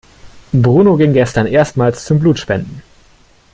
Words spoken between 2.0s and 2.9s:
zum Blutspenden.